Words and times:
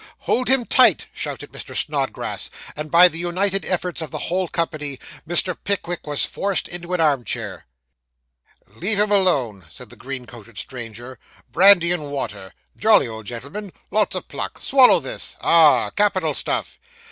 'Hold 0.21 0.47
him 0.47 0.65
tight,' 0.65 1.05
shouted 1.13 1.51
Mr. 1.51 1.75
Snodgrass; 1.75 2.49
and 2.75 2.89
by 2.89 3.07
the 3.07 3.19
united 3.19 3.63
efforts 3.65 4.01
of 4.01 4.09
the 4.09 4.17
whole 4.17 4.47
company, 4.47 4.97
Mr. 5.29 5.55
Pickwick 5.63 6.07
was 6.07 6.25
forced 6.25 6.67
into 6.67 6.95
an 6.95 6.99
arm 6.99 7.23
chair. 7.23 7.67
'Leave 8.65 8.99
him 8.99 9.11
alone,' 9.11 9.63
said 9.69 9.91
the 9.91 9.95
green 9.95 10.25
coated 10.25 10.57
stranger; 10.57 11.19
'brandy 11.51 11.91
and 11.91 12.09
water 12.09 12.51
jolly 12.75 13.07
old 13.07 13.27
gentleman 13.27 13.71
lots 13.91 14.15
of 14.15 14.27
pluck 14.27 14.57
swallow 14.57 14.99
this 14.99 15.35
ah! 15.41 15.91
capital 15.91 16.33
stuff. 16.33 16.79